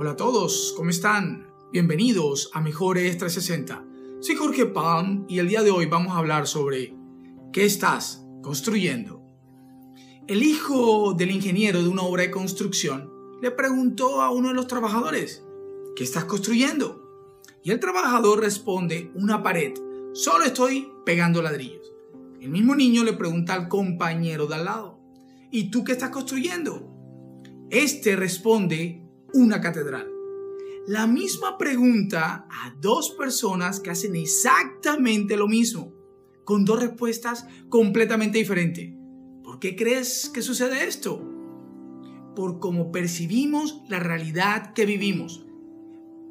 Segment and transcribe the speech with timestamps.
[0.00, 1.48] Hola a todos, ¿cómo están?
[1.72, 3.84] Bienvenidos a Mejores 360.
[4.20, 6.94] Soy Jorge Palm y el día de hoy vamos a hablar sobre
[7.52, 9.24] ¿qué estás construyendo?
[10.28, 13.10] El hijo del ingeniero de una obra de construcción
[13.42, 15.44] le preguntó a uno de los trabajadores,
[15.96, 17.02] ¿qué estás construyendo?
[17.64, 19.72] Y el trabajador responde, una pared,
[20.12, 21.92] solo estoy pegando ladrillos.
[22.40, 25.00] El mismo niño le pregunta al compañero de al lado,
[25.50, 26.88] ¿y tú qué estás construyendo?
[27.68, 30.10] Este responde, una catedral.
[30.86, 35.92] La misma pregunta a dos personas que hacen exactamente lo mismo,
[36.44, 38.94] con dos respuestas completamente diferentes.
[39.42, 41.22] ¿Por qué crees que sucede esto?
[42.34, 45.44] Por cómo percibimos la realidad que vivimos.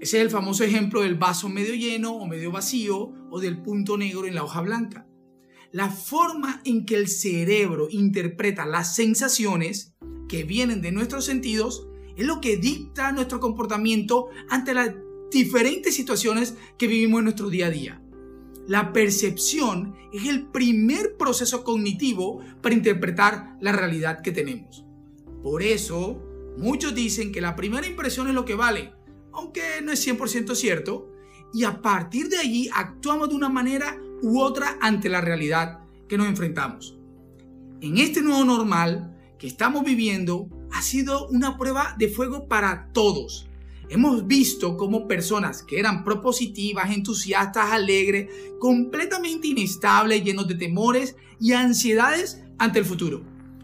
[0.00, 3.98] Ese es el famoso ejemplo del vaso medio lleno o medio vacío o del punto
[3.98, 5.06] negro en la hoja blanca.
[5.72, 9.94] La forma en que el cerebro interpreta las sensaciones
[10.28, 11.87] que vienen de nuestros sentidos
[12.18, 14.92] es lo que dicta nuestro comportamiento ante las
[15.30, 18.02] diferentes situaciones que vivimos en nuestro día a día.
[18.66, 24.84] La percepción es el primer proceso cognitivo para interpretar la realidad que tenemos.
[25.44, 26.20] Por eso,
[26.58, 28.92] muchos dicen que la primera impresión es lo que vale,
[29.32, 31.12] aunque no es 100% cierto,
[31.54, 36.18] y a partir de allí actuamos de una manera u otra ante la realidad que
[36.18, 36.98] nos enfrentamos.
[37.80, 40.48] En este nuevo normal que estamos viviendo,
[40.78, 43.48] ha sido una prueba de fuego para todos.
[43.88, 51.52] Hemos visto cómo personas que eran propositivas, entusiastas, alegres, completamente inestables, llenos de temores y
[51.52, 53.22] ansiedades ante el futuro.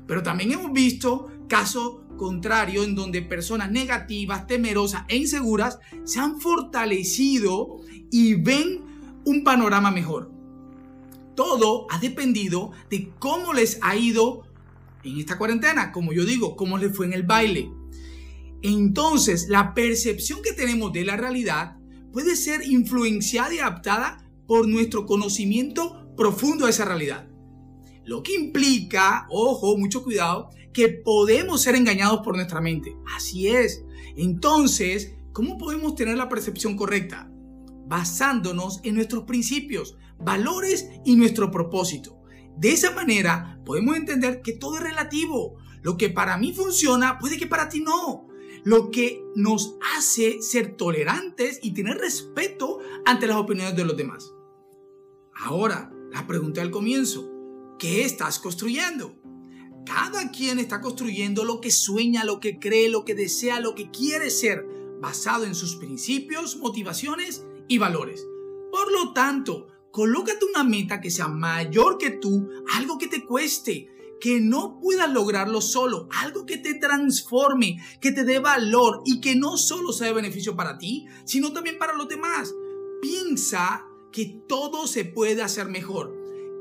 [0.08, 6.40] Pero también hemos visto casos contrarios en donde personas negativas, temerosas e inseguras se han
[6.40, 7.76] fortalecido
[8.10, 8.80] y ven
[9.24, 10.32] un panorama mejor.
[11.36, 14.43] Todo ha dependido de cómo les ha ido
[15.04, 17.70] en esta cuarentena, como yo digo, cómo le fue en el baile.
[18.62, 21.76] Entonces, la percepción que tenemos de la realidad
[22.12, 27.28] puede ser influenciada y adaptada por nuestro conocimiento profundo de esa realidad.
[28.04, 32.96] Lo que implica, ojo, mucho cuidado, que podemos ser engañados por nuestra mente.
[33.14, 33.84] Así es.
[34.16, 37.30] Entonces, ¿cómo podemos tener la percepción correcta?
[37.86, 42.22] Basándonos en nuestros principios, valores y nuestro propósito.
[42.56, 45.56] De esa manera podemos entender que todo es relativo.
[45.82, 48.28] Lo que para mí funciona puede que para ti no.
[48.64, 54.32] Lo que nos hace ser tolerantes y tener respeto ante las opiniones de los demás.
[55.34, 57.30] Ahora, la pregunta del comienzo.
[57.78, 59.16] ¿Qué estás construyendo?
[59.84, 63.90] Cada quien está construyendo lo que sueña, lo que cree, lo que desea, lo que
[63.90, 64.64] quiere ser,
[65.00, 68.26] basado en sus principios, motivaciones y valores.
[68.70, 74.16] Por lo tanto, colócate una meta que sea mayor que tú, algo que te cueste,
[74.20, 79.36] que no puedas lograrlo solo, algo que te transforme, que te dé valor y que
[79.36, 82.52] no solo sea de beneficio para ti, sino también para los demás.
[83.00, 86.12] Piensa que todo se puede hacer mejor,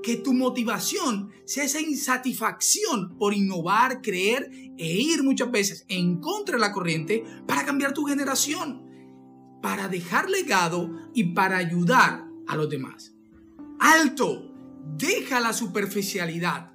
[0.04, 6.58] que tu motivación sea esa insatisfacción por innovar, creer e ir muchas veces en contra
[6.58, 8.86] de la corriente para cambiar tu generación,
[9.60, 13.13] para dejar legado y para ayudar a los demás.
[13.86, 14.50] Alto,
[14.96, 16.72] deja la superficialidad.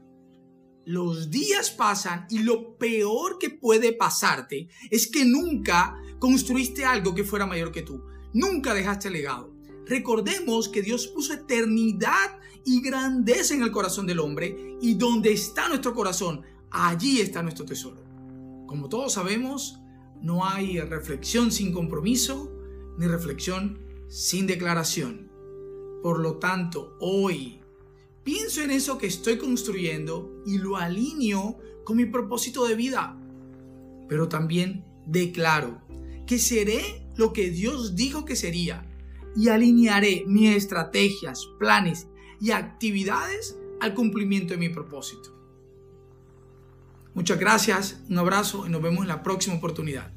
[0.85, 7.25] Los días pasan y lo peor que puede pasarte es que nunca construiste algo que
[7.25, 8.05] fuera mayor que tú.
[8.35, 9.55] Nunca dejaste legado.
[9.87, 15.67] Recordemos que Dios puso eternidad y grandeza en el corazón del hombre y donde está
[15.67, 18.05] nuestro corazón, allí está nuestro tesoro.
[18.67, 19.81] Como todos sabemos,
[20.21, 22.53] no hay reflexión sin compromiso
[22.99, 25.28] ni reflexión sin declaración.
[26.03, 27.61] Por lo tanto, hoy
[28.23, 33.19] pienso en eso que estoy construyendo y lo alineo con mi propósito de vida.
[34.09, 35.81] Pero también declaro
[36.27, 38.87] que seré lo que Dios dijo que sería
[39.35, 42.07] y alinearé mis estrategias, planes
[42.41, 45.35] y actividades al cumplimiento de mi propósito.
[47.15, 50.13] Muchas gracias, un abrazo y nos vemos en la próxima oportunidad.